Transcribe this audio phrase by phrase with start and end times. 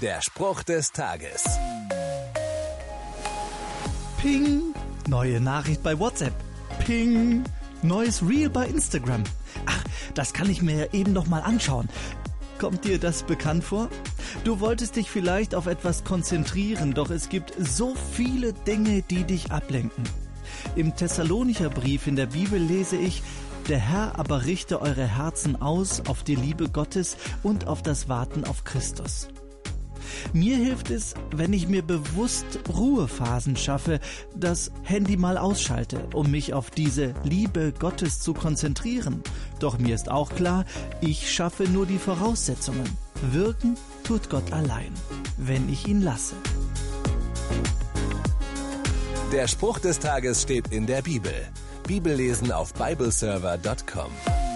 [0.00, 1.44] Der Spruch des Tages.
[4.16, 4.74] Ping,
[5.06, 6.32] neue Nachricht bei WhatsApp.
[6.86, 7.44] Ping,
[7.82, 9.24] neues Reel bei Instagram.
[9.66, 9.84] Ach,
[10.14, 11.90] das kann ich mir eben noch mal anschauen.
[12.58, 13.90] Kommt dir das bekannt vor?
[14.44, 19.52] Du wolltest dich vielleicht auf etwas konzentrieren, doch es gibt so viele Dinge, die dich
[19.52, 20.04] ablenken.
[20.76, 23.22] Im Thessalonicher Brief in der Bibel lese ich,
[23.68, 28.44] der Herr aber richte eure Herzen aus auf die Liebe Gottes und auf das Warten
[28.44, 29.28] auf Christus.
[30.32, 34.00] Mir hilft es, wenn ich mir bewusst Ruhephasen schaffe,
[34.34, 39.22] das Handy mal ausschalte, um mich auf diese Liebe Gottes zu konzentrieren.
[39.58, 40.64] Doch mir ist auch klar,
[41.00, 42.88] ich schaffe nur die Voraussetzungen.
[43.32, 44.92] Wirken tut Gott allein,
[45.36, 46.34] wenn ich ihn lasse.
[49.32, 51.32] Der Spruch des Tages steht in der Bibel.
[51.86, 54.49] Bibellesen auf bibleserver.com.